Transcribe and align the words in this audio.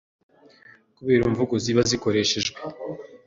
kubera 0.95 1.21
imvugo 1.29 1.53
ziba 1.63 1.81
zakoreshejwe 1.89 2.59